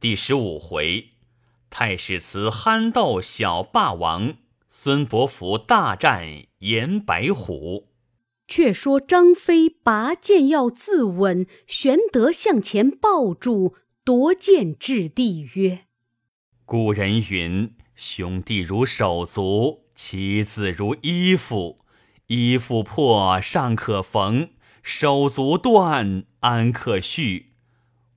[0.00, 1.10] 第十五回，
[1.68, 4.32] 太史慈憨斗小霸王，
[4.70, 6.24] 孙伯符大战
[6.60, 7.90] 颜白虎。
[8.48, 15.84] 却说张飞拔剑要自刎，玄德向前抱住，夺剑掷地曰
[16.64, 21.84] ：“古人云，兄弟如手足，妻子如衣服。
[22.28, 24.48] 衣服破尚可缝，
[24.82, 27.48] 手足断安可续？”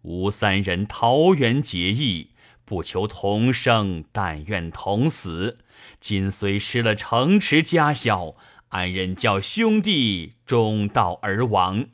[0.04, 2.32] 吾三人桃园结义，
[2.66, 5.60] 不求同生，但愿同死。
[6.00, 8.36] 今虽失了城池家小，
[8.70, 11.86] 安忍叫兄弟中道而亡？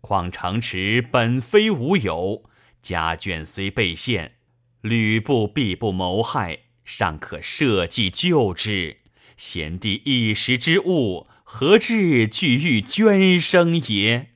[0.00, 2.44] 况城池本非吾有，
[2.82, 4.36] 家眷虽被陷，
[4.80, 8.96] 吕布必不谋害，尚可设计救之。
[9.36, 14.30] 贤弟一时之误，何至惧欲捐生也？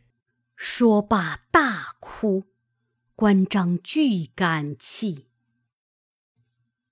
[0.57, 2.54] 说罢大哭。
[3.24, 5.24] 关张俱感泣。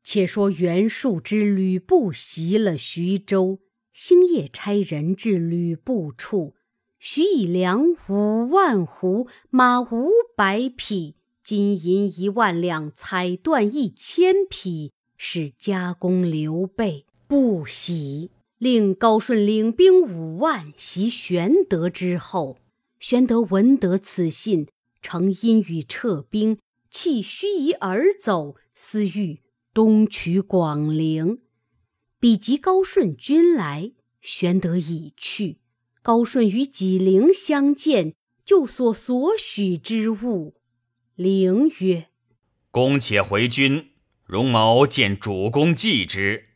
[0.03, 3.59] 且说袁术之吕布袭了徐州，
[3.93, 6.55] 星夜差人至吕布处，
[6.99, 17.05] 许以粮五万斛，马五百匹，金银一万两，彩缎一千匹，使加工刘备。
[17.27, 22.57] 不喜，令高顺领兵五万袭玄德之后。
[22.99, 24.69] 玄德闻得此信。
[25.03, 26.57] 乘阴雨撤兵，
[26.89, 29.43] 弃盱眙而走，思欲
[29.75, 31.43] 东取广陵。
[32.19, 35.59] 彼及高顺军来，玄德已去。
[36.03, 38.15] 高顺与纪灵相见，
[38.45, 40.55] 就所所许之物。
[41.15, 42.09] 灵曰
[42.71, 43.91] ：“公且回军，
[44.25, 46.47] 容某见主公祭之。”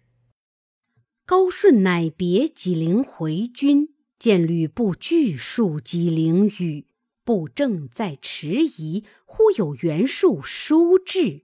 [1.27, 6.87] 高顺乃别纪灵回军，见吕布拒数纪灵语。
[7.27, 11.43] 布正在迟疑，忽有袁术书至，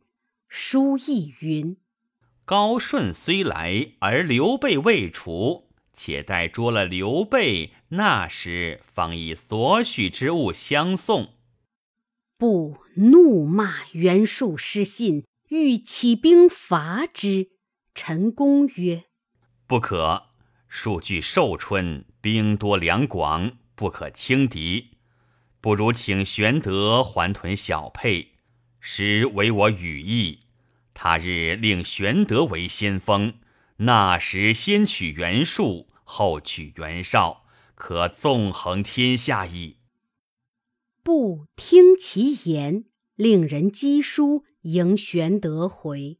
[0.48, 1.76] 书意云
[2.46, 11.34] ：“高顺虽来，而刘备未除，且待捉了刘备，那时方以所许之物相送。”
[12.38, 17.48] 布怒骂袁术失信，欲起兵伐之。
[17.92, 19.06] 陈宫曰
[19.66, 20.26] ：“不可，
[20.68, 24.90] 数据寿春，兵多粮广，不可轻敌。”
[25.62, 28.32] 不如请玄德还屯小沛，
[28.80, 30.40] 实为我羽翼。
[30.92, 33.34] 他日令玄德为先锋，
[33.76, 37.44] 那时先取袁术，后取袁绍，
[37.76, 39.76] 可纵横天下矣。
[41.04, 46.18] 不听其言，令人赍书迎玄德回。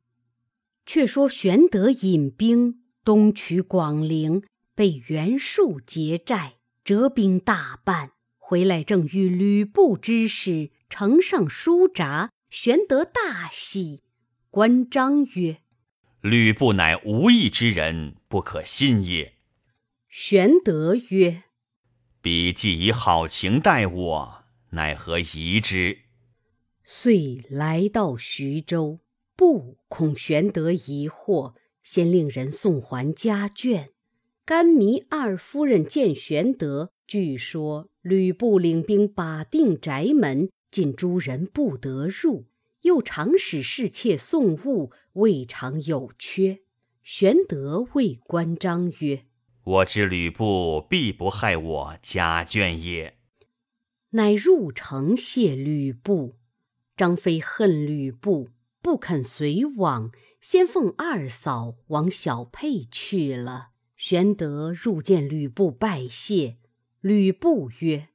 [0.87, 4.45] 却说玄德引兵东取广陵，
[4.77, 6.55] 被袁术劫寨，
[6.85, 8.12] 折兵大半。
[8.53, 14.03] 回来正遇吕布之使呈上书札，玄德大喜。
[14.51, 15.63] 关张曰
[16.21, 19.37] ：“吕布乃无义之人，不可信也。”
[20.11, 21.45] 玄德曰
[22.21, 26.01] ：“彼既以好情待我，奈何疑之？”
[26.85, 29.01] 遂来到徐州，
[29.35, 33.93] 不恐玄德疑惑，先令人送还家眷。
[34.45, 37.89] 甘糜二夫人见玄德，据说。
[38.03, 42.47] 吕布领兵把定宅门，禁诸人不得入，
[42.81, 46.63] 又常使侍妾送物，未尝有缺。
[47.05, 49.25] 玄德谓关张曰
[49.63, 53.19] ：“我知吕布必不害我家眷也。”
[54.11, 56.35] 乃入城谢吕布。
[56.97, 58.49] 张飞恨吕布，
[58.83, 63.69] 不肯随往，先奉二嫂往小沛去了。
[63.97, 66.57] 玄德入见吕布拜谢。
[67.03, 68.11] 吕布曰：“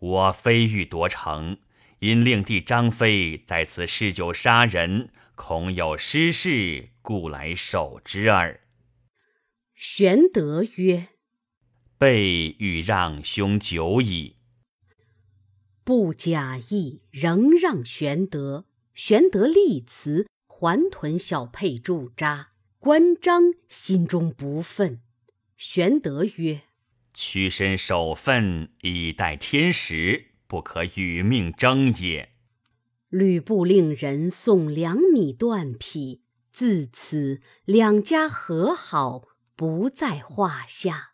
[0.00, 1.58] 我非欲夺城，
[2.00, 8.62] 因令弟张飞在此嗜酒杀人，恐有失事，故来守之耳。”
[9.76, 11.10] 玄德曰
[11.96, 14.34] ：“备欲让兄久矣。”
[15.84, 18.64] 不假意，仍让玄德。
[18.94, 22.48] 玄德立辞，还屯小沛驻扎。
[22.80, 25.00] 关张心中不忿。
[25.56, 26.62] 玄德曰：
[27.14, 32.32] 屈身守分以待天时，不可与命争也。
[33.08, 41.12] 吕布令人送两米缎匹，自此两家和好，不在话下。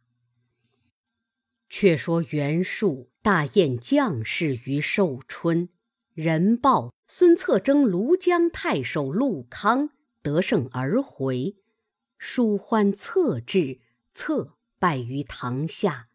[1.69, 5.69] 却说袁术大宴将士于寿春，
[6.15, 9.91] 人报孙策征庐江太守陆康，
[10.23, 11.57] 得胜而回。
[12.19, 13.81] 书欢策至，
[14.15, 14.57] 策。
[14.81, 16.09] 拜于堂下，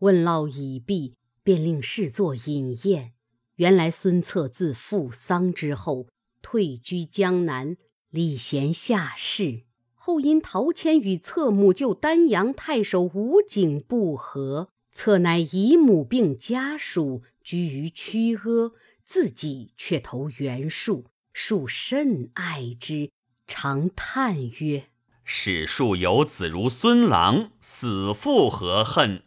[0.00, 1.14] 问劳已毕，
[1.44, 3.12] 便令侍坐饮宴。
[3.54, 6.08] 原来孙策自父丧之后，
[6.42, 7.76] 退居江南，
[8.10, 9.62] 礼贤下士。
[9.94, 18.72] 后因陶谦与侧母就丹阳太守吴景不和，侧乃以母病家属居于曲阿，
[19.04, 21.04] 自己却投袁术。
[21.32, 23.12] 术甚爱之，
[23.46, 24.88] 常叹曰
[25.32, 29.22] ：“使术有子如孙郎，死复何恨？”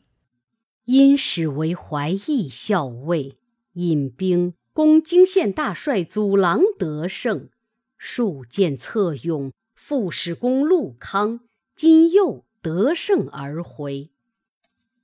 [0.84, 3.38] 因使为怀义校尉，
[3.76, 7.50] 引兵攻荆县大帅祖郎得胜，
[7.98, 11.40] 数见策勇，复使攻陆康，
[11.74, 14.12] 今又得胜而回。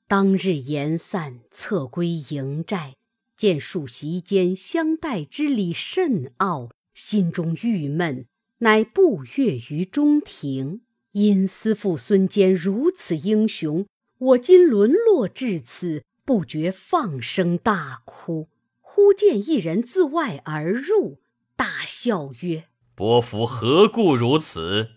[0.05, 2.97] 当日言散，策归营寨，
[3.37, 10.81] 见数席间相待之礼甚傲，心中郁闷，乃步跃于中庭，
[11.13, 13.85] 因思父孙坚如此英雄。
[14.17, 18.49] 我今沦落至此，不觉放声大哭。
[18.81, 21.21] 忽见一人自外而入，
[21.55, 22.65] 大笑曰
[22.95, 24.89] ：“伯父何故如此？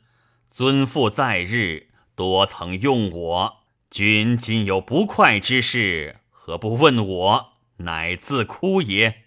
[0.50, 3.52] 尊父在日多曾用我，
[3.88, 7.52] 君今有不快之事，何不问我？
[7.76, 9.22] 乃自哭也。”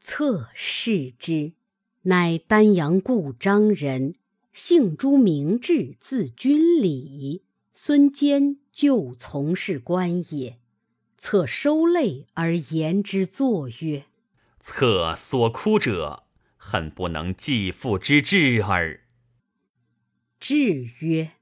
[0.00, 1.54] 侧视之，
[2.02, 4.14] 乃丹阳故章人，
[4.58, 7.44] 姓朱，名志，字君礼。
[7.74, 10.58] 孙坚旧从事官也，
[11.18, 14.06] 策收泪而言之作曰
[14.58, 16.24] ：“策所哭者，
[16.56, 19.02] 恨不能继父之志耳。”
[20.40, 21.32] 志曰：“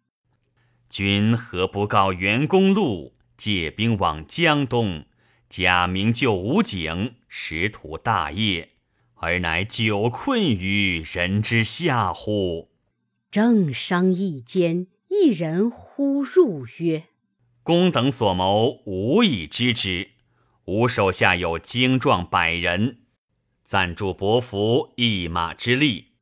[0.90, 5.04] 君何不告袁公路借兵往江东，
[5.48, 8.70] 假名救吴景，实图大业，
[9.14, 12.70] 而乃久困于人之下乎？”
[13.34, 14.86] 正商议间。
[15.08, 17.06] 一人忽入曰
[17.64, 20.10] ：“公等所谋，吾已知之。
[20.66, 22.98] 吾手下有精壮百人，
[23.64, 26.12] 暂助伯服一马之力。”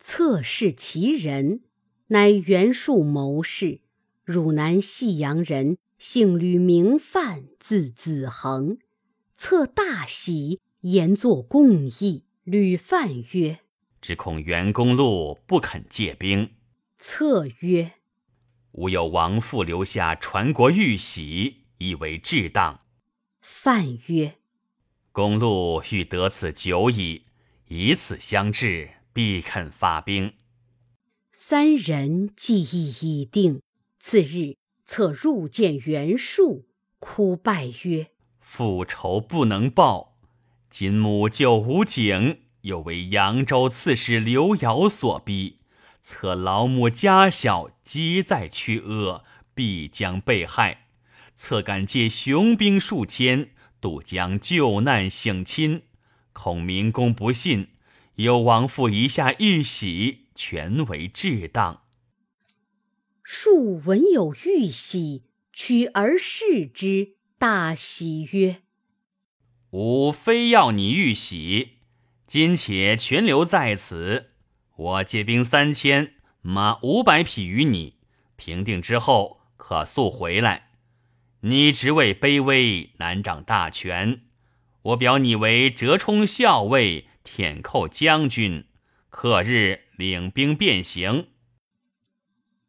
[0.00, 1.60] 侧视其人，
[2.08, 3.82] 乃袁术谋士，
[4.24, 8.78] 汝南信阳人，姓吕，名范，字子衡。
[9.36, 12.24] 侧大喜，言作共议。
[12.42, 13.60] 吕范曰
[14.04, 16.56] ：“只恐袁公路不肯借兵。”
[17.00, 17.92] 策曰。
[18.72, 22.82] 吾有王父留下传国玉玺，以为至当。
[23.40, 24.34] 范曰
[25.10, 27.22] ：“公路欲得此久矣，
[27.68, 30.34] 以此相制，必肯发兵。”
[31.32, 33.62] 三人计议已定。
[33.98, 36.66] 次日，策入见袁术，
[36.98, 38.08] 哭拜曰
[38.38, 40.18] ：“父仇不能报，
[40.68, 45.60] 今母救吴景，又为扬州刺史刘繇所逼。”
[46.06, 49.24] 策老母家小皆在曲阿，
[49.54, 50.88] 必将被害。
[51.34, 55.84] 策敢借雄兵数千渡江救难省亲，
[56.34, 57.68] 孔明公不信，
[58.16, 61.84] 有王父一下玉玺，全为至当。
[63.22, 65.24] 庶闻有玉玺，
[65.54, 68.62] 取而视之，大喜曰
[69.72, 71.73] ：“吾非要你玉玺，
[72.34, 74.30] 今且全留在此。”
[74.74, 77.98] 我借兵三千，马五百匹与你，
[78.34, 80.70] 平定之后可速回来。
[81.42, 84.22] 你职位卑微，难掌大权。
[84.82, 88.64] 我表你为折冲校尉、舔寇将军，
[89.10, 91.28] 克日领兵便行。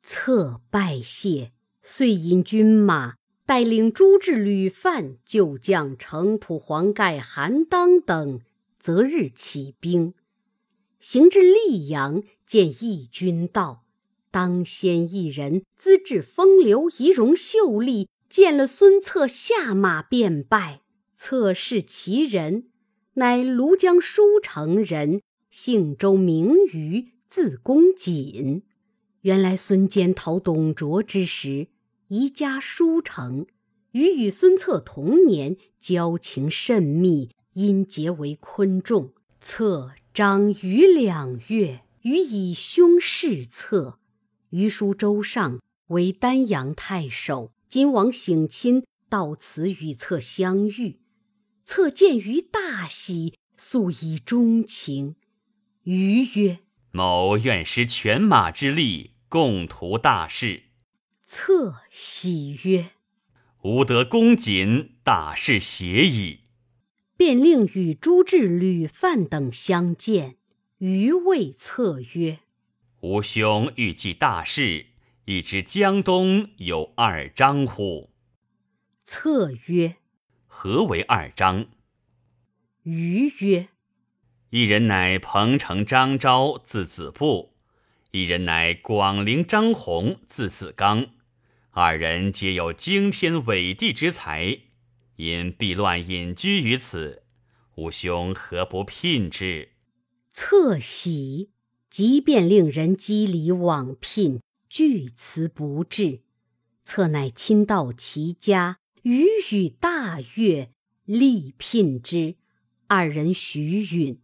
[0.03, 3.15] 策拜谢，遂引军马，
[3.47, 8.41] 带领诸至吕范旧将程普、黄盖、韩当等，
[8.85, 10.13] 择日起兵。
[10.99, 13.83] 行至溧阳，见义军到，
[14.29, 20.81] 当先一人资质风流，仪容秀丽，见了孙策下马便拜。
[21.15, 22.67] 策视其人，
[23.15, 28.61] 乃庐江舒城人，姓周，名瑜，字公瑾。
[29.21, 31.69] 原来孙坚讨董卓之时，
[32.09, 33.47] 移家舒城，
[33.93, 39.13] 与与孙策同年，交情甚密，因结为昆仲。
[39.41, 39.95] 策。
[40.13, 43.99] 张于两月，予以兄事策。
[44.51, 51.01] 于书周上为丹阳太守，今王省亲到此与策相遇，
[51.65, 55.17] 策见于大喜，素以钟情。
[55.83, 56.59] 余曰
[56.91, 60.63] ：“某愿施犬马之力，共图大事。”
[61.27, 62.91] 策喜曰
[63.63, 66.39] ：“吾得公瑾，大事谐矣。”
[67.17, 70.37] 便令与朱志、吕范等相见。
[70.79, 72.39] 余谓策曰
[73.01, 74.87] ：“吾兄欲计大事，
[75.25, 78.11] 已知江东有二张乎？”
[79.05, 79.95] 策曰
[80.45, 81.67] ：“何为二张？”
[82.83, 83.69] 余曰
[84.51, 87.53] ：“一人乃彭城张昭，字子布；
[88.11, 91.07] 一人乃广陵张宏，字子刚。
[91.71, 94.59] 二人皆有惊天伟地之才，
[95.17, 97.23] 因避乱隐居于此。
[97.75, 99.69] 吾兄何不聘之？
[100.31, 101.51] 侧喜，
[101.89, 106.21] 即便令人羁礼往聘，拒辞不至。
[106.83, 110.71] 策乃亲到其家，语语大悦，
[111.05, 112.35] 力聘之。
[112.87, 114.19] 二人许允。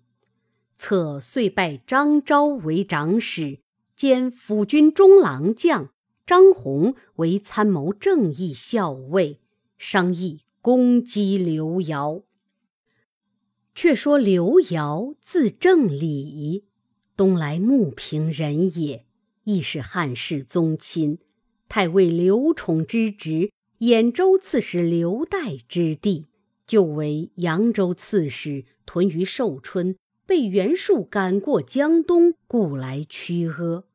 [0.77, 3.59] 策遂拜张昭为长史，
[3.95, 5.89] 兼辅军中郎将；
[6.25, 9.39] 张宏为参谋正义校尉，
[9.77, 12.23] 商议攻击刘繇。
[13.73, 16.65] 却说刘繇字正礼，
[17.17, 19.05] 东莱牟平人也，
[19.43, 21.17] 亦是汉室宗亲。
[21.67, 26.27] 太尉刘宠之侄，兖州刺史刘岱之弟，
[26.67, 29.95] 就为扬州刺史，屯于寿春，
[30.27, 33.85] 被袁术赶过江东，故来驱阿。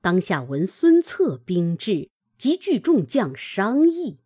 [0.00, 4.20] 当下闻孙策兵至，即聚众将商议。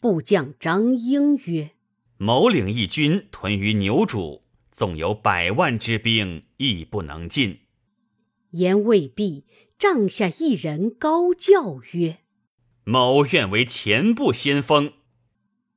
[0.00, 1.72] 部将张英曰
[2.18, 7.60] ：“某领一军屯于牛渚，纵有百万之兵，亦不能进。”
[8.52, 9.44] 言未毕，
[9.78, 12.18] 帐下一人高叫曰：
[12.84, 14.92] 某愿为前部先锋。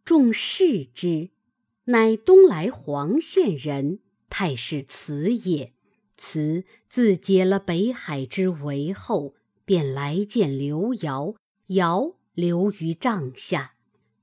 [0.06, 1.30] 众视之，
[1.86, 4.00] 乃东莱黄县人，
[4.30, 5.74] 太史慈也。
[6.16, 9.36] 慈自解了北海之围后，
[9.66, 11.36] 便来见刘繇，
[11.68, 13.74] 繇留于帐下。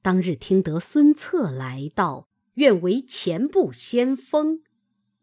[0.06, 4.62] 当日听得孙策来到，愿为前部先锋。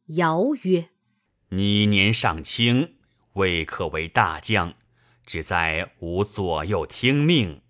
[0.10, 0.90] 繇曰
[1.52, 2.96] ：“你年尚轻，
[3.36, 4.74] 未可为大将。”
[5.26, 7.62] 只在吾左右听命。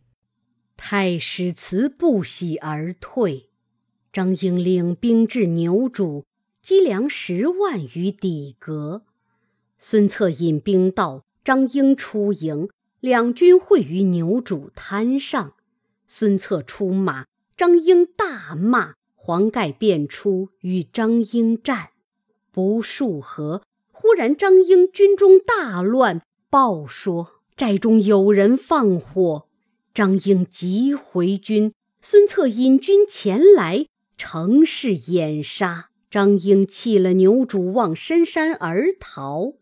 [0.76, 3.52] 太史慈不喜而退。
[4.12, 6.24] 张英领兵至牛渚，
[6.64, 9.04] 积粮十万余底阁。
[9.78, 15.54] 孙策引兵到，张英出营，两军会于牛渚滩上。
[16.16, 17.26] 孙策出马，
[17.58, 21.90] 张英大骂，黄盖便出与张英战。
[22.52, 27.42] 不数合，忽然张英军中大乱，报说。
[27.58, 29.48] 寨中有人放火，
[29.92, 31.74] 张英急回军。
[32.00, 35.90] 孙策引军前来，乘势掩杀。
[36.12, 39.54] 张英弃了牛渚，望深山而逃。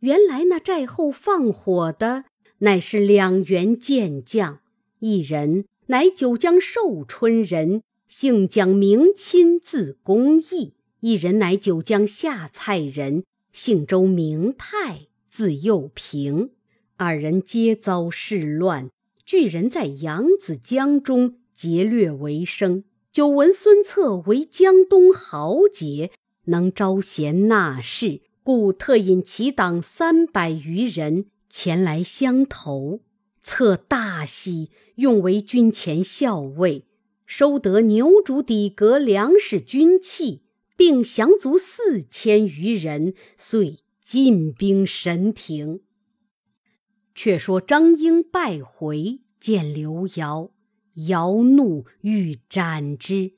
[0.00, 2.24] 原来那寨后放火的，
[2.60, 4.60] 乃是两员健将，
[5.00, 16.50] 一人乃九江寿春人，姓蒋，名钦，字公义；一人乃九江下蔡人，姓周，名泰，字幼平。
[16.98, 18.90] 二人皆遭事乱，
[19.24, 22.84] 巨人在扬子江中劫掠为生。
[23.10, 26.10] 久闻孙策为江东豪杰，
[26.44, 33.00] 能招贤纳士，故特引其党三百余人前来相投。
[33.48, 36.84] 策大喜，用为军前校尉，
[37.24, 40.42] 收得牛渚底阁粮食军器，
[40.76, 45.80] 并降卒四千余人，遂进兵神庭。
[47.14, 50.50] 却说张英败回，见刘繇，
[50.94, 53.32] 繇怒欲斩之。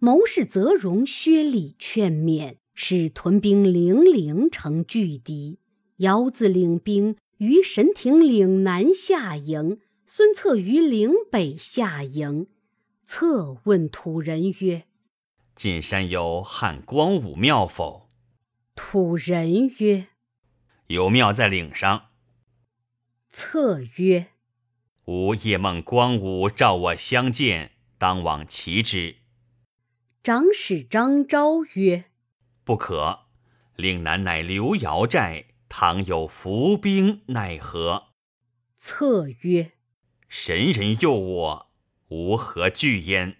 [0.00, 5.60] 谋士泽荣、薛礼劝勉，使屯兵零陵城拒敌。
[5.98, 12.46] 繇自领兵于神亭岭南下营，孙策于岭北下营。
[13.02, 14.84] 策问土人曰
[15.56, 18.08] ：“近山有汉光武庙否？”
[18.76, 20.06] 土人曰
[20.86, 22.10] ：“有庙在岭上。”
[23.28, 24.28] 策曰
[25.06, 29.16] ：“吾夜梦光武召我相见，当往齐之。”
[30.22, 32.04] 长史张昭曰
[32.62, 33.22] ：“不可，
[33.74, 38.08] 岭南乃刘繇寨，倘有伏兵，奈何？”
[38.76, 39.72] 策曰
[40.28, 41.70] ：“神人诱我，
[42.08, 43.38] 吾何惧焉？”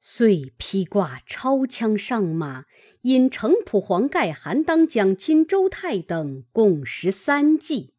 [0.00, 2.64] 遂披挂抄枪上马，
[3.02, 7.92] 引程普、黄盖、韩当、蒋钦、周泰等共十三骑。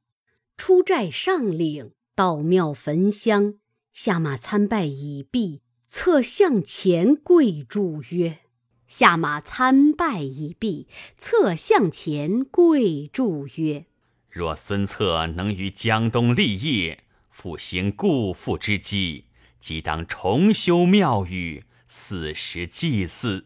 [0.58, 3.60] 出寨上岭，到庙焚香，
[3.94, 8.40] 下马参拜已毕，策向前跪祝曰
[8.89, 13.86] ：“下马参拜已毕。”策向前跪祝曰
[14.29, 19.24] ：“若孙策能于江东立业，复兴故父之基，
[19.62, 23.46] 即当重修庙宇，四时祭祀。”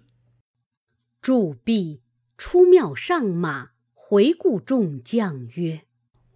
[1.21, 2.01] 祝毕，
[2.38, 5.83] 出庙上马，回顾众将曰：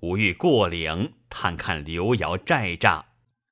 [0.01, 3.05] 吾欲过岭探看刘繇寨栅，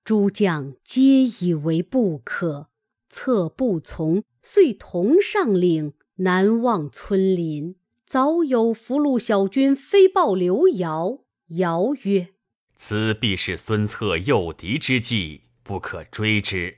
[0.05, 2.69] 诸将皆以为不可，
[3.09, 7.77] 策不从，遂同上岭南望村林。
[8.05, 12.35] 早有俘虏小军飞报刘繇，繇曰
[12.77, 16.77] ：“此必是孙策诱敌之计，不可追之。”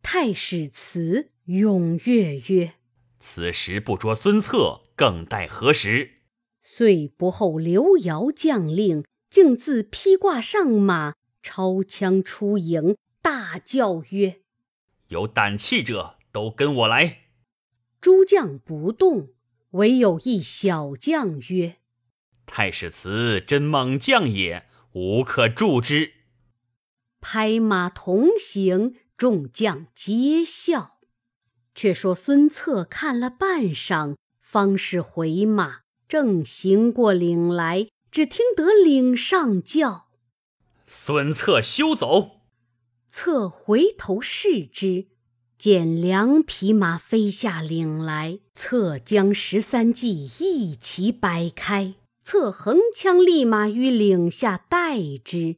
[0.00, 2.74] 太史慈踊跃曰
[3.18, 6.12] ：“此时不捉孙策，更待何时？”
[6.62, 14.42] 遂不候刘繇将令，径自披挂上马，抄枪出营，大叫曰
[15.08, 17.18] ：“有胆气者，都跟我来！”
[18.00, 19.30] 诸将不动，
[19.70, 21.76] 唯有一小将曰
[22.46, 26.12] ：“太史慈真猛将也，无可助之。”
[27.20, 30.98] 拍马同行，众将皆笑。
[31.74, 35.80] 却说孙策看了半晌，方是回马。
[36.08, 40.08] 正行过岭来，只听得岭上叫
[40.86, 42.40] ：“孙策休走！”
[43.10, 45.08] 策回头视之，
[45.58, 48.38] 见两匹马飞下岭来。
[48.54, 55.56] 策将十三骑一齐摆开，策横枪立马于岭下待之。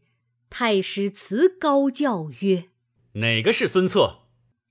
[0.48, 2.70] 太史慈高叫曰
[3.14, 4.22] ：“哪个是孙策？”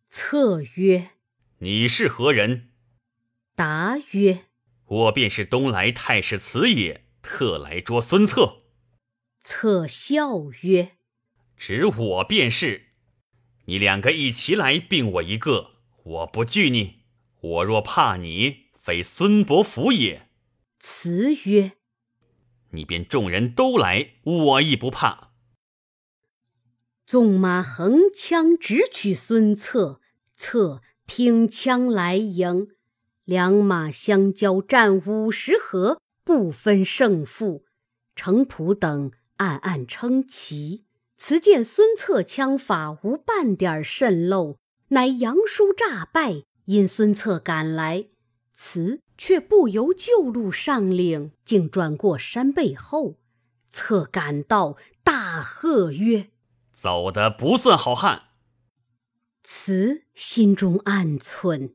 [0.10, 1.12] 策曰
[1.60, 2.70] ：“你是何人？”
[3.56, 4.46] 答曰：
[4.86, 8.64] 我便是东莱太史慈也，特来捉孙策。
[9.42, 10.98] 策笑曰
[11.56, 12.89] ：“指我便是。
[13.70, 15.74] 你两个一齐来，并我一个，
[16.04, 17.04] 我不惧你。
[17.40, 20.28] 我若怕你，非孙伯符也。”
[20.82, 21.74] 辞曰
[22.74, 25.34] ：“你便众人都来，我亦不怕。”
[27.06, 30.02] 纵马横枪直取孙策，
[30.36, 32.70] 策挺枪来迎。
[33.24, 37.66] 两马相交战五十合，不分胜负。
[38.16, 40.86] 程普等暗暗称奇。
[41.22, 44.58] 此见孙策枪法无半点渗漏，
[44.88, 48.06] 乃杨叔诈败，因孙策赶来，
[48.54, 53.20] 此却不由旧路上岭，竟转过山背后。
[53.70, 56.30] 策赶到，大喝曰
[56.74, 58.30] ：“走得不算好汉！”
[59.44, 61.74] 此心中暗忖。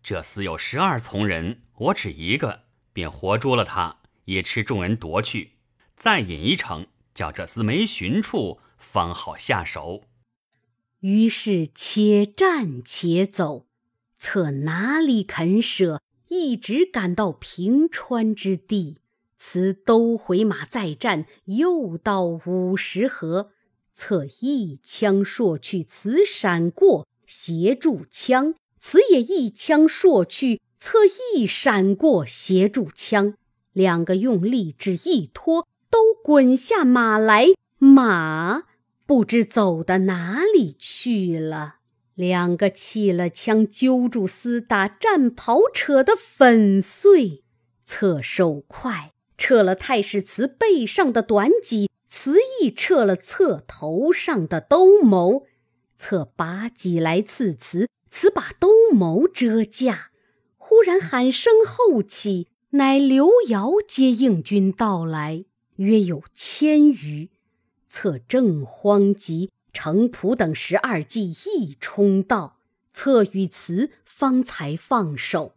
[0.00, 5.58] 这厮有十二从人，我只一个，便活捉了他，也吃众人夺去，
[5.96, 10.02] 再饮一程，叫这厮没寻处，方好下手。
[11.00, 13.66] 于是且战且走，
[14.18, 18.98] 策哪里肯舍，一直赶到平川之地。
[19.38, 23.52] 此都回马再战，又到五十合，
[23.94, 28.54] 策一枪搠去，此闪过，斜住枪。
[28.78, 30.98] 此也一枪搠去，策
[31.34, 33.34] 一闪过，斜住枪，
[33.72, 37.48] 两个用力只一拖，都滚下马来。
[37.78, 38.62] 马
[39.04, 41.76] 不知走到哪里去了。
[42.14, 47.42] 两个弃了枪，揪住厮打，战袍扯得粉碎。
[47.84, 55.44] 侧手快，撤了太史慈背上的短戟，慈亦撤了侧头上的兜鍪。
[55.96, 57.88] 侧拔戟来刺慈。
[58.12, 60.10] 此把兜鍪遮架，
[60.58, 65.44] 忽然喊声后起，乃刘繇接应军到来，
[65.80, 67.30] 约有千余。
[67.88, 72.58] 策正慌急，程普等十二骑亦冲到，
[72.92, 75.54] 策与慈方才放手。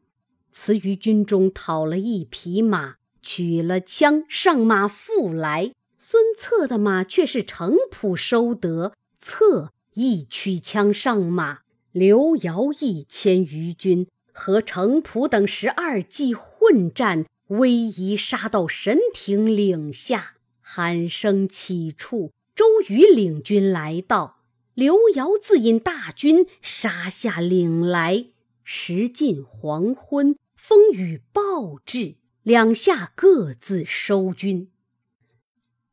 [0.51, 5.71] 慈于军中讨了一匹马，取了枪，上马复来。
[5.97, 11.59] 孙策的马却是程普收得，策亦取枪上马。
[11.91, 17.25] 刘繇一千余军和程普等十二骑混战，
[17.58, 20.38] 威仪杀到神亭岭下。
[20.60, 24.38] 喊声起处，周瑜领军来到，
[24.74, 28.28] 刘繇自引大军杀下岭来。
[28.63, 34.72] 时近黄昏，风雨暴至，两下各自收军。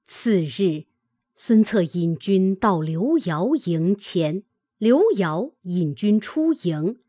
[0.05, 0.85] 次日，
[1.35, 4.45] 孙策引军到刘繇营前。
[4.79, 7.01] 刘繇引军出营，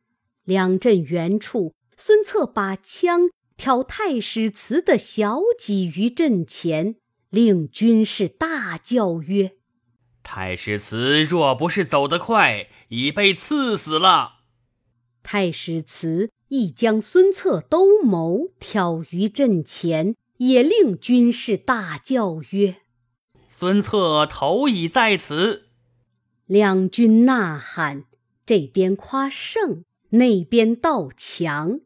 [0.44, 3.30] 两阵远处，孙策把枪
[3.62, 6.96] 挑太史慈的小戟于阵前，
[7.30, 9.52] 令军士大叫曰
[10.24, 14.40] ：“太史慈若不是走得快，已被刺死了。”
[15.22, 22.78] 太史慈亦将孙策兜鍪挑于阵前，也令军士大叫曰
[23.48, 25.68] ：“孙策头已在此。”
[26.50, 28.06] 两军呐喊，
[28.44, 31.82] 这边夸胜，那边道强。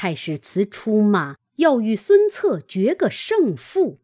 [0.00, 3.98] 太史慈出马，要与孙策决个胜负。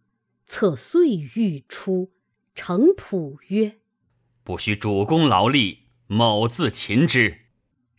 [0.44, 2.10] 策遂欲出，
[2.52, 3.76] 程普曰
[4.42, 7.42] ：“不须主公劳力，某自擒之。”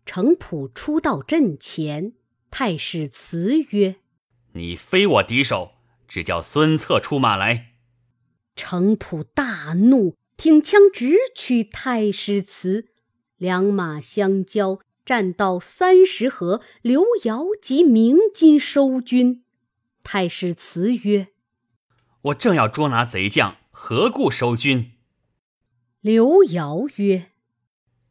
[0.06, 2.12] 程普出到阵前，
[2.52, 3.96] 太史慈曰
[4.52, 7.76] ：“你非我敌手，只叫孙策出马来。
[8.58, 12.90] 程普大怒，挺枪直取太史慈，
[13.38, 19.44] 两马相交，战到三十合，刘繇即鸣金收军。
[20.04, 21.28] 太师辞曰
[22.24, 24.94] ：“我正要捉拿贼将，何故收军？”
[26.02, 27.32] 刘繇曰：“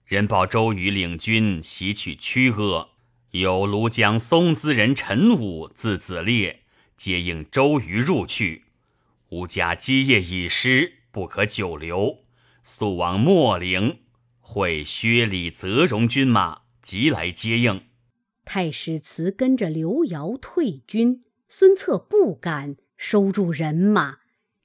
[0.07, 2.91] 人报周瑜领军袭取曲阿，
[3.31, 6.63] 有庐江松滋人陈武、字子烈
[6.97, 8.67] 接应周瑜入去。”
[9.31, 12.21] 吾家基业已失，不可久留，
[12.63, 13.99] 速往秣陵，
[14.39, 17.83] 会薛礼、泽荣军马，即来接应。
[18.45, 24.19] 太史慈跟着刘繇退军，孙策不敢收住人马。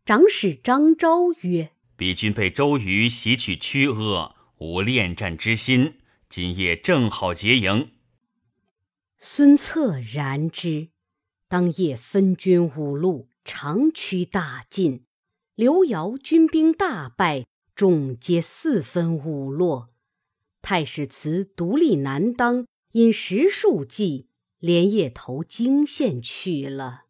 [0.05, 5.95] 长史张昭曰：“彼军被周瑜袭取曲阿，无恋战之心，
[6.27, 7.93] 今夜正好结营。”
[9.17, 10.89] 孙策然之，
[11.47, 13.27] 当夜分军五路。
[13.45, 15.05] 长驱大进，
[15.55, 19.88] 刘繇军兵大败，众皆四分五落。
[20.61, 24.27] 太史慈独立难当，因食数计，
[24.59, 27.05] 连夜投泾县去了。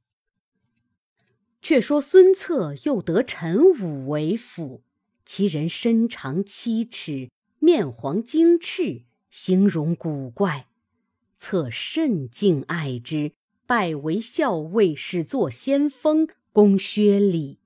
[1.62, 4.82] 却说孙策又得陈武为辅，
[5.26, 10.68] 其人身长七尺，面黄睛赤，形容古怪，
[11.38, 13.34] 策甚敬爱之。
[13.66, 17.60] 拜为校尉，使作先锋，攻薛礼。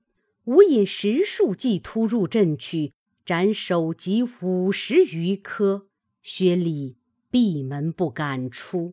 [0.44, 2.92] 吾引十数骑突入阵去，
[3.24, 5.86] 斩首级五十余颗。
[6.22, 6.96] 薛礼
[7.30, 8.92] 闭门不敢出。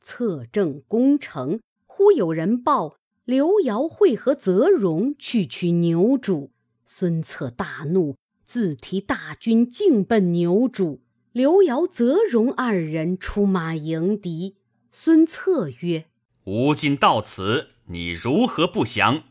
[0.00, 6.50] 策正攻城，忽有人报刘繇会合泽荣去取牛渚。
[6.84, 11.00] 孙策大怒，自提大军径奔牛渚。
[11.32, 14.54] 刘繇、泽荣二人出马迎敌。
[14.92, 16.06] 孙策曰：
[16.44, 19.24] 吾今到此，你如何不降？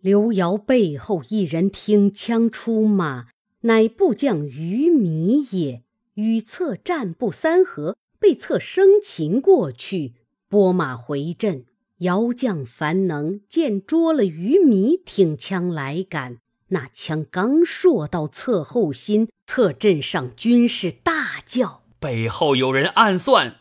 [0.00, 3.26] 刘繇背后一人挺枪出马，
[3.66, 5.82] 乃部将于米也。
[6.14, 10.14] 与策战不三合，被策生擒过去，
[10.48, 11.66] 拨马回阵。
[11.98, 16.38] 姚将樊能见捉了于米，挺枪来赶。
[16.68, 23.56] 那枪刚搠到侧后心，侧阵上军士大叫：“背后有人暗算！”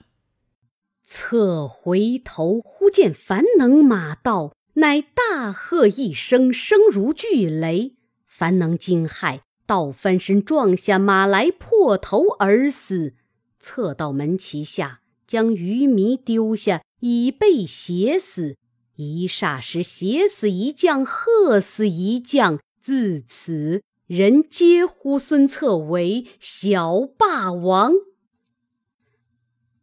[1.03, 7.95] 策回头，忽见樊能马到，乃大喝一声，声如巨雷。
[8.27, 13.13] 樊能惊骇，倒翻身撞下马来，破头而死。
[13.59, 18.57] 策到门旗下，将鱼糜丢下，以被挟死。
[18.95, 22.59] 一霎时，挟死一将，喝死一将。
[22.79, 27.91] 自此，人皆呼孙策为小霸王。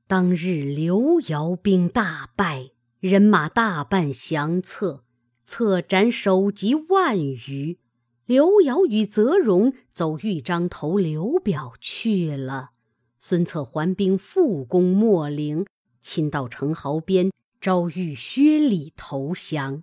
[0.06, 5.02] 当日刘繇兵大败，人马大半降策，
[5.44, 7.78] 策斩首级万余。
[8.26, 12.70] 刘繇与泽荣走豫章投刘表去了。
[13.18, 15.66] 孙策还兵复攻秣陵，
[16.00, 19.82] 亲到城壕边，招谕薛礼投降。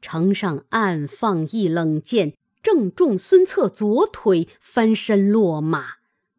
[0.00, 5.94] 城上暗放一冷箭，正中孙策左腿，翻身落马。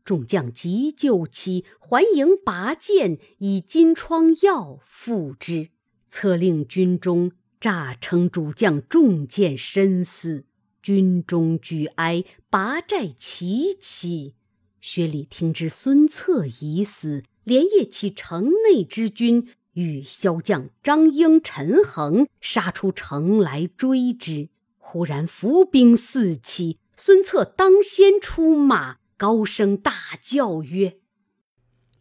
[0.05, 5.69] 众将急救起，还营拔剑，以金疮药敷之。
[6.07, 10.45] 策令军中诈称主将中箭身死，
[10.81, 14.35] 军中举哀，拔寨齐起。
[14.81, 24.49] 薛礼听知孙策已死，连夜起城内之军，与骁将张英、陈恒杀出城来追之。
[24.77, 28.97] 忽然伏兵四起，孙策当先出马。
[29.17, 30.97] 高声大叫曰：“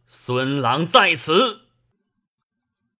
[0.07, 1.63] 孙郎在此！”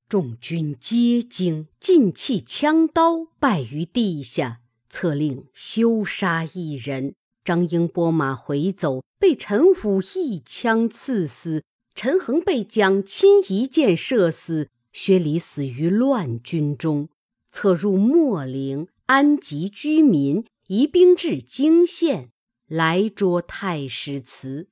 [0.09, 4.58] 众军皆惊，尽弃枪刀，败于地下。
[4.89, 7.15] 策令休杀一人。
[7.43, 11.63] 张英拨马回走，被陈武一枪刺死。
[11.95, 14.69] 陈恒被蒋钦一箭射死。
[14.91, 17.09] 薛礼死于乱军中。
[17.51, 22.29] 策入秣陵，安吉居民，移兵至泾县。
[22.67, 24.67] 来捉太史慈。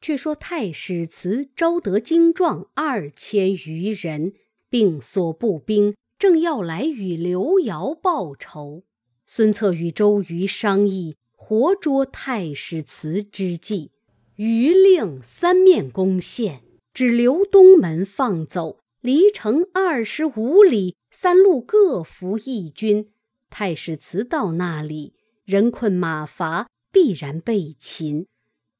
[0.00, 4.34] 却说太史慈招得精壮二千余人，
[4.68, 8.82] 并所部兵，正要来与刘繇报仇。
[9.26, 13.90] 孙策与周瑜商议活捉太史慈之计，
[14.36, 16.62] 瑜令三面攻陷，
[16.94, 23.10] 只留东门放走，离城二十五里，三路各伏一军。
[23.50, 25.12] 太史慈到那里。
[25.44, 28.24] 人困马乏，必然被擒。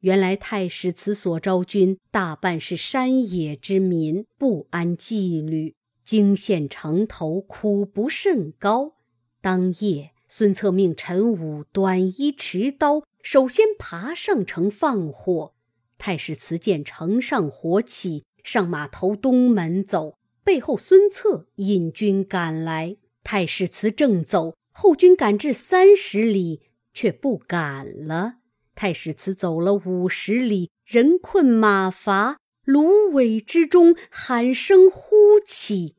[0.01, 8.97] 原来太史慈所招军大半是山野之民，不安纪律，惊现城头，苦不甚高。
[9.41, 15.55] 当夜，孙策命陈武短衣持刀，首先爬上城放火。
[15.97, 20.19] 太史慈见城上火起，上马头东门走。
[20.43, 26.61] 背后孙策引军赶来，太史慈正走，后军赶至三十里，
[26.93, 28.35] 却不赶了。
[28.75, 35.95] 太史慈走了五十里，人困马乏，芦苇之中喊声呼起。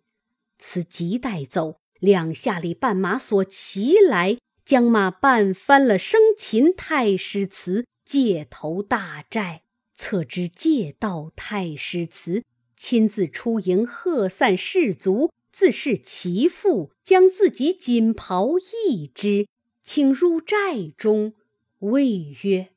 [0.57, 9.63] 此急带走，两下里绊马所骑来，将马绊翻了，生擒太史慈，借头大寨。
[9.95, 12.43] 策知借道太史慈。
[12.75, 18.55] 亲自出迎，喝散士卒，自是其父，将自己锦袍
[18.89, 19.47] 一之，
[19.81, 21.33] 请入寨中，
[21.79, 22.71] 谓曰：“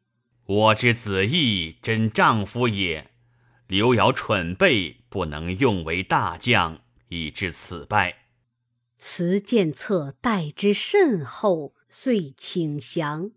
[0.46, 3.10] 我之子义真丈夫也，
[3.68, 8.24] 刘繇蠢备，不能用为大将，以致此败。”
[8.98, 13.30] 辞见策待之甚厚，遂请降。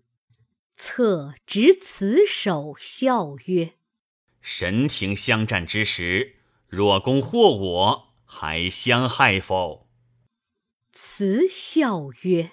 [0.76, 3.74] 策执此手，笑曰
[4.42, 9.90] ：“神庭相战之时。”若攻获我，还相害否？
[10.94, 12.52] 辞笑曰：“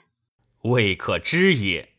[0.62, 1.94] 未可知也。”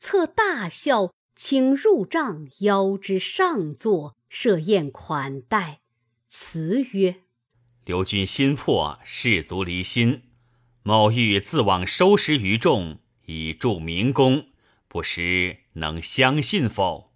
[0.00, 5.80] 策大笑，请入帐，邀之上座，设宴款待。
[6.28, 7.22] 辞曰
[7.86, 10.22] ：“刘君心魄，士卒离心，
[10.82, 14.48] 某欲自往收拾于众，以助明公，
[14.88, 17.12] 不识能相信否？”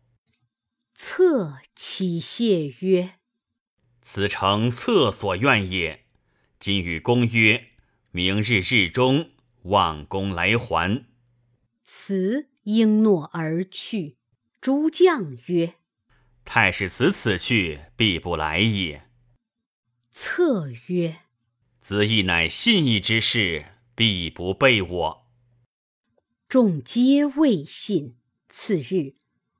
[0.95, 3.15] 策起谢曰。
[4.01, 6.07] 此诚厕所愿也。
[6.61, 7.71] 今与公曰，
[8.13, 11.05] 明日日中望公来还。
[11.83, 14.19] 辞应诺而去。
[14.61, 15.75] 诸将曰
[16.51, 19.05] ：“太史慈此去，必不来也。”
[20.11, 21.19] 策曰
[21.79, 25.27] ：“子义乃信义之士，必不背我。”
[26.49, 28.17] 众皆未信。
[28.49, 29.13] 次日，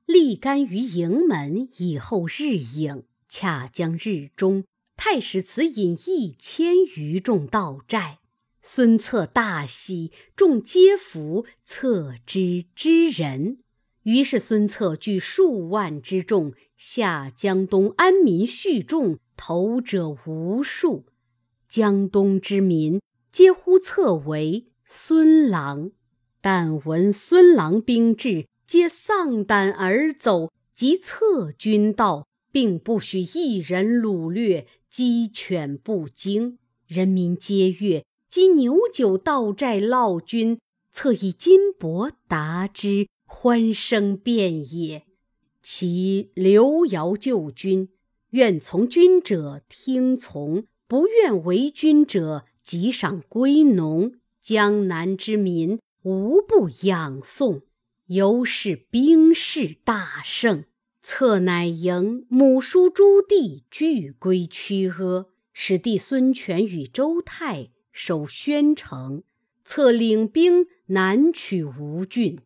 [0.07, 3.03] 立竿于营门，以后日影。
[3.27, 4.63] 恰将日中，
[4.97, 8.17] 太史慈引一千余众到寨，
[8.63, 13.59] 孙策大喜，众皆服策之之人。
[14.03, 21.05] 于是孙策聚数万之众，下江东安民蓄众，投者无数。
[21.67, 23.01] 江东之民
[23.33, 25.91] 皆呼策为孙郎，
[26.39, 30.49] 但闻孙郎兵至，皆丧胆而走。
[30.73, 32.25] 及策军到。
[32.51, 36.57] 并不许一人掳掠，鸡犬不惊。
[36.87, 40.59] 人民皆悦，今牛酒到寨犒军，
[40.91, 45.05] 策以金帛答之，欢声遍野。
[45.71, 47.89] 其刘繇救军，
[48.31, 54.13] 愿从军者听从，不愿为军者即赏归农。
[54.41, 57.61] 江南之民无不仰颂，
[58.07, 60.65] 由是兵势大盛。
[61.03, 69.21] 策乃迎母叔诸弟俱归曲阿，使弟孙权与周泰守宣城。
[69.63, 72.39] 策领兵南取吴郡。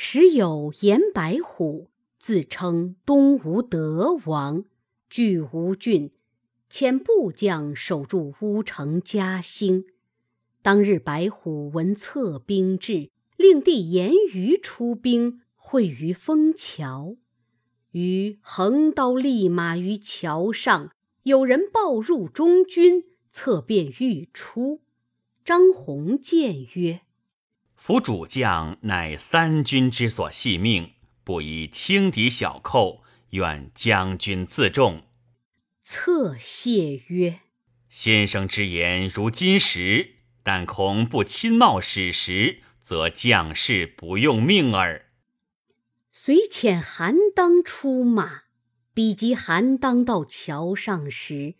[0.00, 1.88] 时有严白虎
[2.20, 4.64] 自称东吴德王，
[5.10, 6.12] 据吴郡，
[6.70, 9.86] 遣部将守住乌城嘉兴。
[10.62, 15.40] 当日白虎闻策兵至，令弟严于出兵。
[15.56, 17.16] 会于枫桥，
[17.90, 20.92] 于横刀立马于桥上，
[21.24, 24.80] 有人报入中军，策便欲出。
[25.44, 27.00] 张宏谏曰
[27.78, 35.04] ：“夫主将乃三军之所系命，不宜轻敌小寇，愿将军自重。”
[35.84, 37.38] 策谢曰
[37.88, 45.06] ：“先生之言如金石，但恐不亲冒矢石，则将士不用命耳。”
[46.10, 48.42] 遂遣韩当出马，
[48.92, 51.54] 比及韩当到桥上时，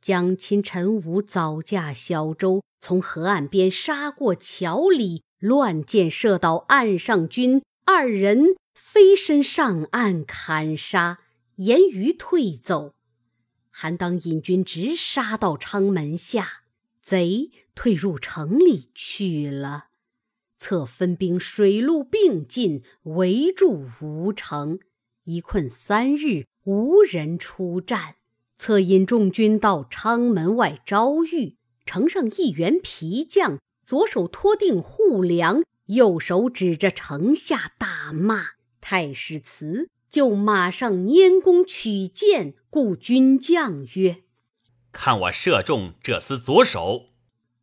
[0.00, 11.18] 将亲陈武早驾小舟，从河岸边杀过桥里，乱箭射到岸上军，二人飞身上岸砍杀，
[11.56, 12.94] 严于退走。
[13.68, 16.62] 韩当引军直杀到昌门下，
[17.02, 19.86] 贼退入城里去了。
[20.58, 24.78] 策分兵水陆并进，围住吴城，
[25.24, 28.14] 一困三日，无人出战。
[28.56, 38.50] 策引众军到昌门外招遇，城上一员皮将，左手托定护梁，右手指着城下大骂。
[38.80, 44.22] 太史慈就马上拈弓取箭，故军将曰
[44.92, 47.10] ：“看我射中这厮左手。”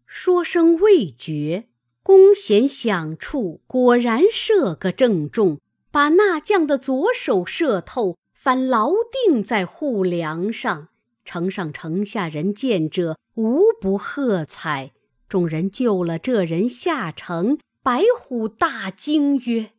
[0.07, 1.67] 说声未绝，
[2.01, 5.59] 弓弦响处，果然射个正中，
[5.91, 8.91] 把那将的左手射透，反牢
[9.25, 10.89] 定在护梁上。
[11.23, 14.93] 城上城下人见者，无不喝彩。
[15.29, 19.73] 众人救了这人下城，白虎大惊曰：“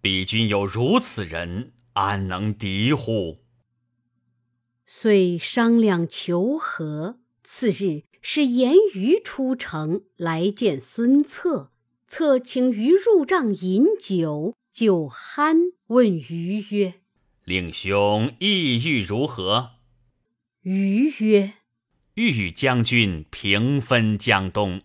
[0.00, 3.44] 彼君有如此人，安能敌乎？”
[4.86, 7.18] 遂商量求和。
[7.42, 11.70] 次日，使颜瑜出城来见孙策。
[12.06, 16.94] 策请瑜入帐饮酒，酒酣，问瑜曰
[17.44, 19.72] ：“令兄意欲如何？”
[20.62, 21.52] 瑜曰
[22.14, 24.80] ：“欲与将军平分江东。”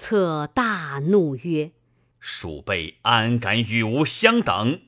[0.00, 1.72] 策大怒曰
[2.18, 4.80] ：“鼠辈安敢与吾相等？”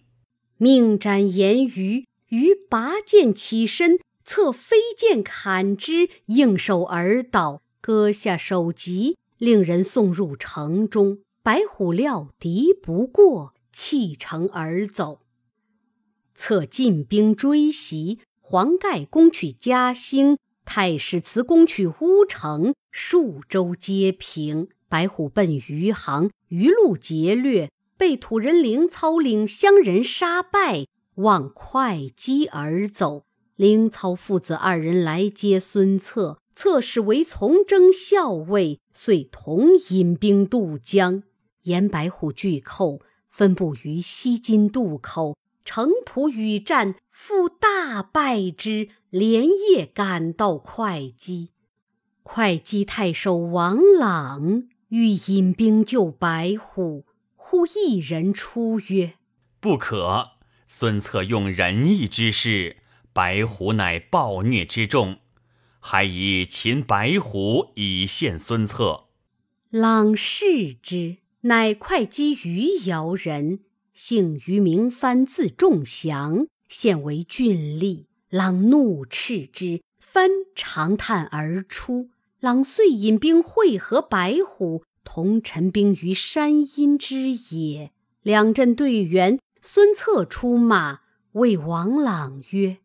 [0.57, 2.07] 命斩颜瑜。
[2.29, 11.19] 瑜拔剑起身，策飞剑砍之，应手而倒，割下首级，令人送入城中。
[11.43, 15.21] 白虎料敌不过，弃城而走。
[16.35, 18.21] 策进兵追袭。
[18.41, 24.69] 黄盖攻取嘉兴，太史慈攻取乌城，数州皆平。
[24.93, 33.25] 白虎奔余杭，余路劫掠，被土人凌操领乡人杀败，望会稽而走。
[33.57, 41.23] 凌操父子二人来接孙策，策使为从征校尉，遂同引兵渡江。
[41.63, 43.01] 沿白虎拒寇，
[43.31, 45.39] 分布于西津渡口。
[45.65, 51.49] 城濮与战，复大败之，连夜赶到会稽。
[52.25, 59.15] 会稽太守王朗欲引兵救白虎，忽一人出曰
[59.59, 60.33] ：“不可！
[60.67, 62.77] 孙策用仁义之事，
[63.11, 65.17] 白虎乃暴虐之众，
[65.81, 69.05] 还以擒白虎以献孙策。”
[69.73, 73.61] 朗视之，乃会稽余姚人。
[73.95, 78.05] 姓于名藩，字仲祥，现为郡吏。
[78.29, 82.11] 朗怒斥之，藩长叹而出。
[82.43, 87.93] 朗遂引兵会合白虎，同陈兵于山阴之野。
[88.23, 91.03] 两阵对员，孙策出马，
[91.35, 92.79] 谓王朗曰：“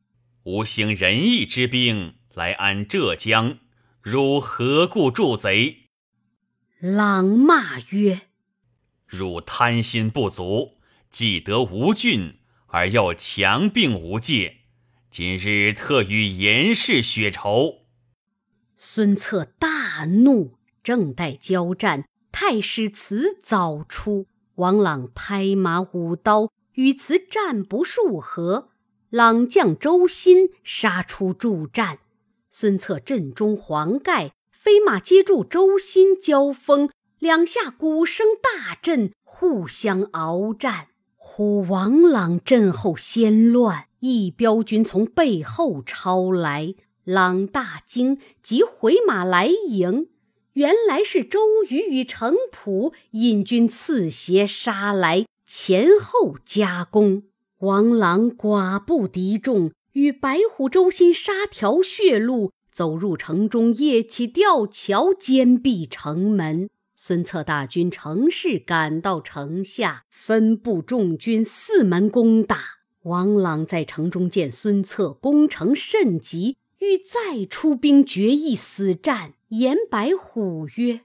[0.46, 3.58] 吾行仁义之兵，来安浙江，
[4.00, 5.88] 汝何故助贼？”
[6.80, 8.28] 朗骂曰
[9.08, 10.78] ：“汝贪心不足。”
[11.10, 12.36] 既得吴郡，
[12.68, 14.58] 而又强并吴界，
[15.10, 17.87] 今日特与严氏血仇。
[18.80, 28.70] 孙策大怒，正待交战，太史慈早出，王朗拍马舞刀，与慈战不数合，
[29.10, 31.98] 朗将周新杀出助战。
[32.50, 40.90] 孙策阵中黄盖飞马接住周新交锋，两下鼓声大震，互相鏖战。
[41.16, 46.76] 忽王朗阵后先乱，一彪军从背后抄来，
[47.08, 50.10] 朗大惊，即回马来迎。
[50.56, 57.24] 原来是周瑜与程普引军刺斜杀来，前后夹攻。
[57.60, 66.70] 王朗寡不敌众，与白虎、周新杀条血路，走入城中，夜起吊桥，坚壁城门。
[66.94, 72.58] 孙策大军乘势赶到城下，分部众军四门攻打。
[73.04, 79.34] 王朗在城中见孙策攻城甚急，欲再出兵决一死战。
[79.50, 81.02] 言白虎曰：“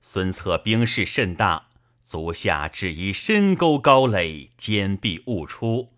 [0.00, 1.70] 孙策兵势甚大，
[2.06, 5.88] 足下只宜深沟高垒，坚壁勿出。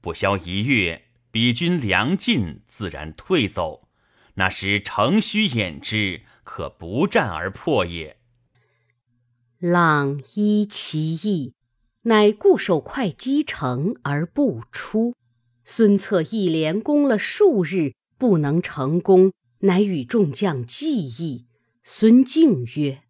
[0.00, 3.88] 不消一月，彼军粮尽，自然退走。
[4.36, 8.16] 那时城虚掩之，可不战而破也。”
[9.60, 11.52] 朗依其意，
[12.02, 15.14] 乃固守会稽城而不出。
[15.64, 17.92] 孙策一连攻了数日，
[18.24, 21.44] 不能成功，乃与众将计议。
[21.82, 23.02] 孙敬曰：“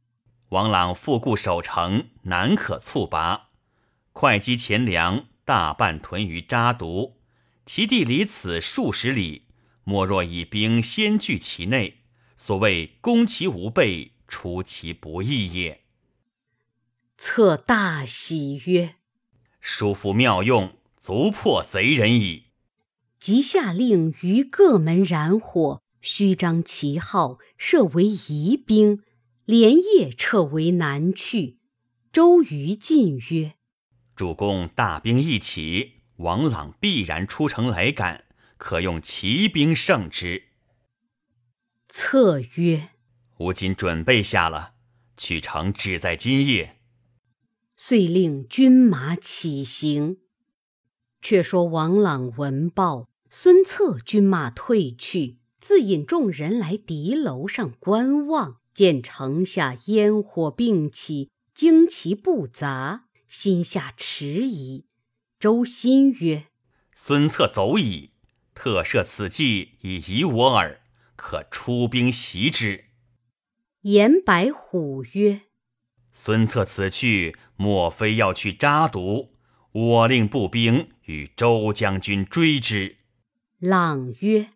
[0.50, 3.50] 王朗复固守城，难可猝拔。
[4.10, 7.12] 会稽钱粮大半屯于扎渎，
[7.64, 9.44] 其地离此数十里。
[9.84, 11.98] 莫若以兵先据其内，
[12.36, 15.82] 所谓攻其无备，出其不意也。”
[17.16, 18.96] 策大喜曰
[19.62, 22.43] ：“叔父妙用，足破贼人矣。”
[23.24, 29.02] 即下令于各门燃火，虚张旗号，设为疑兵，
[29.46, 31.58] 连夜撤为南去。
[32.12, 33.54] 周瑜进曰
[34.14, 38.26] ：“主公大兵一起，王朗必然出城来赶，
[38.58, 40.42] 可用骑兵胜之。”
[41.88, 42.90] 策曰
[43.40, 44.74] ：“吾今准备下了，
[45.16, 46.76] 取城只在今夜。”
[47.74, 50.18] 遂令军马起行。
[51.22, 64.86] 却说王朗闻报，孙策军马退去，自引众人来敌楼上观望，见城下烟火并起，旌旗不杂，心下迟疑。
[65.40, 66.46] 周新曰
[66.94, 68.12] ：“孙策走矣，
[68.54, 70.82] 特设此计以疑我耳，
[71.16, 72.84] 可出兵袭之。”
[73.82, 75.40] 颜白虎曰
[76.12, 79.34] ：“孙策此去，莫非要去扎毒？
[79.72, 82.98] 我令步兵。”与周将军追之。
[83.66, 84.50] 朗曰：“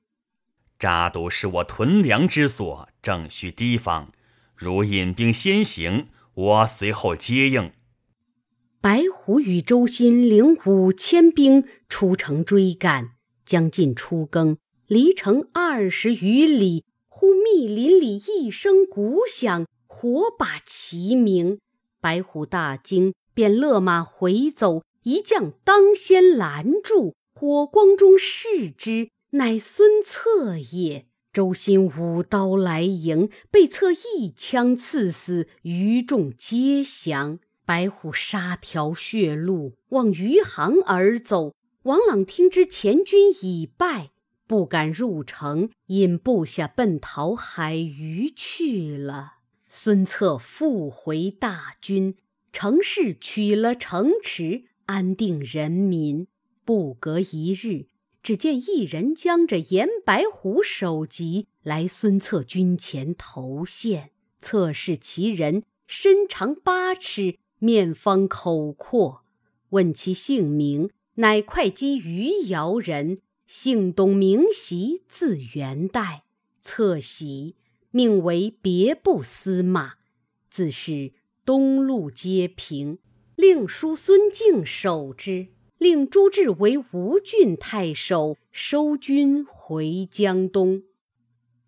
[0.79, 4.13] 扎毒是我屯粮之所，正需提防。
[4.55, 7.73] 如引兵先行，我随后接应。”
[8.83, 13.13] 白虎与周新领五千兵出城追赶，
[13.47, 21.59] 将近初更，离城二十余里，忽密林里一声鼓响，火把齐鸣。
[22.03, 24.83] 白虎大惊，便勒马回走。
[25.05, 31.07] 一将当先拦住，火光中视之，乃孙策也。
[31.33, 37.39] 周兴舞刀来迎，被策一枪刺死，余众皆降。
[37.65, 41.55] 白虎杀条血路，往余杭而走。
[41.85, 44.11] 王朗听知前军已败，
[44.49, 49.35] 不敢入城，引部下奔逃海虞去了。
[49.69, 52.17] 孙策复回大军，
[52.53, 54.65] 乘势取了城池。
[54.87, 56.27] 安定人民。
[56.69, 57.87] 不隔一日，
[58.23, 64.11] 只见一人将着颜白虎首级来孙策军前投献。
[64.39, 69.25] 策视其人，身长八尺，面方口阔，
[69.71, 73.17] 问其姓名，乃会稽余姚人，
[73.47, 76.25] 姓董，名袭，字元代。
[76.61, 77.57] 策喜，
[77.93, 79.95] 命为别部司马，
[80.51, 81.13] 自是
[81.47, 82.99] 东路皆平。
[83.37, 85.47] 令叔孙敬守之，
[85.79, 90.83] 令朱志为吴郡太守，收军回江东。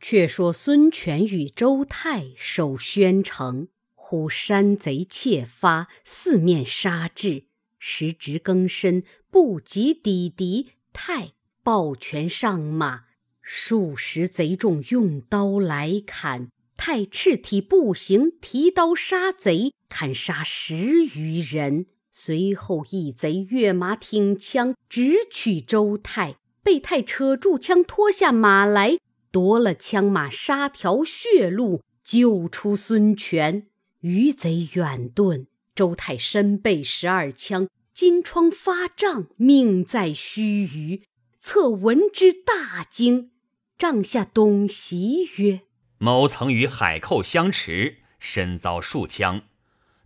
[0.00, 7.44] 却说孙权与周泰守宣城，忽山贼窃发，四面杀至。
[7.78, 11.32] 时值更深，不及抵敌，泰
[11.62, 13.04] 抱拳上马，
[13.40, 16.50] 数十贼众用刀来砍。
[16.76, 21.86] 太赤体步行，提刀杀贼，砍杀十余人。
[22.12, 28.98] 随后一贼跃马挺枪，直取周泰，被太扯住枪，脱下马来，
[29.30, 33.66] 夺了枪马，杀条血路，救出孙权。
[34.00, 41.02] 余贼远遁，周泰身背十二枪，金疮发胀，命在须臾。
[41.38, 43.30] 策闻之大惊，
[43.78, 45.60] 帐下董袭曰。
[45.98, 49.42] 某曾与海寇相持，身遭数枪，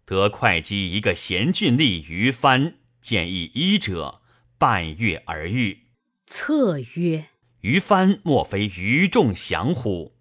[0.05, 4.21] 得会稽一个贤俊吏于藩建议医者，
[4.59, 5.85] 半月而愈。
[6.27, 7.27] 策曰
[7.63, 10.17] ：“于藩莫非于众降乎？”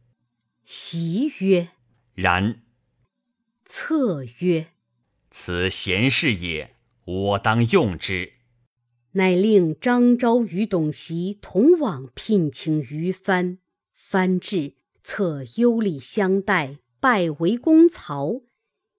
[0.64, 1.70] 袭曰
[2.16, 2.62] ：“然。”
[3.66, 4.68] 策曰
[5.32, 6.76] ：“此贤士也，
[7.06, 8.34] 我当用之。”
[9.16, 13.60] 乃令张昭与董袭同往聘请于藩。
[13.94, 14.76] 藩至。
[15.06, 18.44] 策优礼相待，拜为公曹，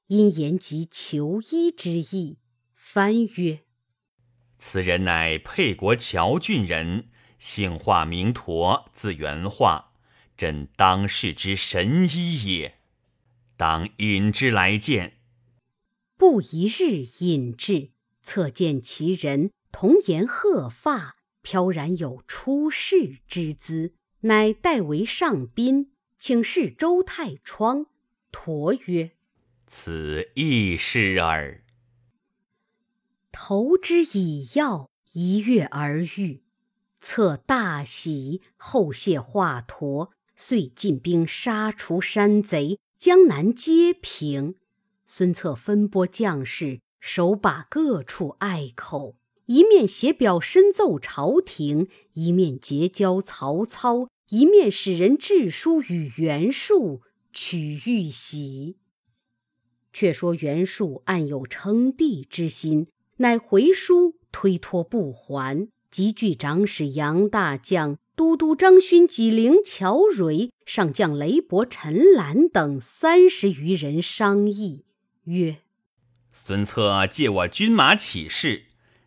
[0.09, 2.39] 因言及求医之意。
[2.75, 3.61] 翻曰
[4.59, 9.93] ：“此人乃沛国谯郡人，姓化名佗，字元化，
[10.37, 12.79] 朕当世之神医也，
[13.57, 15.19] 当引之来见。”
[16.17, 17.91] 不一日，引至，
[18.23, 25.93] 侧见其人童颜鹤发，飘然有出世之姿，乃代为上宾。
[26.17, 27.87] 请示周太窗，
[28.31, 29.11] 陀曰
[29.77, 31.65] ：“此亦是耳。”
[33.33, 36.45] 投之以药，一跃而愈。
[37.01, 44.55] 策大喜，后谢华佗，遂进兵杀除山贼，江南皆平。
[45.07, 49.17] 孙策分拨将士，守把各处隘口，
[49.47, 54.09] 一面写表申奏朝廷，一面结交曹操。
[54.29, 57.03] 一面使人致书与袁术
[57.33, 58.77] 取玉玺。
[59.95, 74.85] 却说袁术暗有称帝之心，乃回书推脱不还，集聚长史杨大将、都督张勋、纪灵、乔蕊、上将雷伯、陈兰等三十余人商议，
[75.25, 75.59] 曰
[76.33, 78.65] ：“孙策借我军马起事，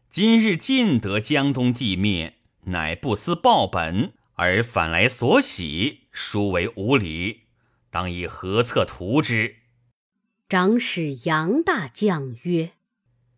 [0.10, 7.46] 今日尽得江东地面，乃不思报本。”而反来所喜，殊为无礼，
[7.90, 9.56] 当以何策图之？
[10.50, 12.72] 长史杨大将曰：“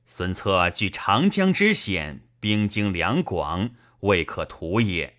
[0.06, 5.16] 孙策据长江之险，兵精粮广，未可图也。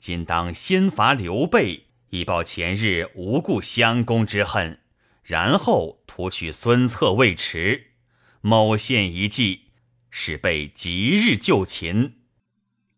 [0.00, 4.80] 今当先伐刘备，以报前日无故相公之恨，
[5.22, 7.92] 然后图取孙策未迟。
[8.40, 9.66] 某献一计，
[10.10, 12.14] 使备即日就擒。”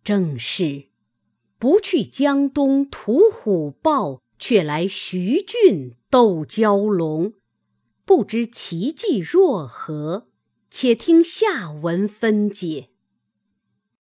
[0.03, 0.87] 正是。
[1.59, 7.35] 不去江东屠虎豹，却来徐郡斗蛟龙，
[8.05, 10.27] 不知其计若何？
[10.71, 12.91] 且听下文分解。